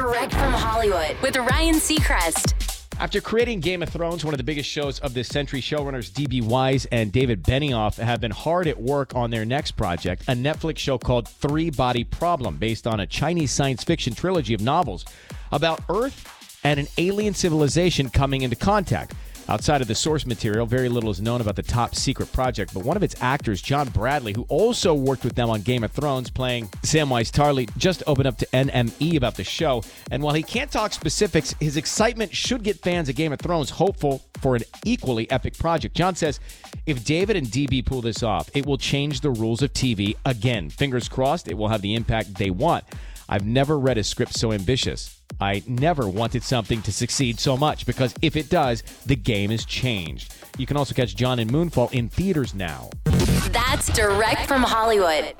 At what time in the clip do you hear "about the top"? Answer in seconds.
21.40-21.96